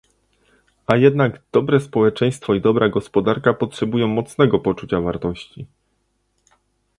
[0.87, 5.65] A jednak dobre społeczeństwo i dobra gospodarka potrzebują mocnego poczucia wartości